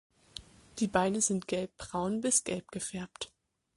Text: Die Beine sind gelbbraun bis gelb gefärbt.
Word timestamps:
Die 0.79 0.87
Beine 0.87 1.21
sind 1.21 1.47
gelbbraun 1.47 2.21
bis 2.21 2.43
gelb 2.43 2.71
gefärbt. 2.71 3.31